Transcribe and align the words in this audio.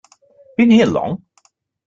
Been 0.57 0.71
here 0.71 0.87
long? 0.87 1.23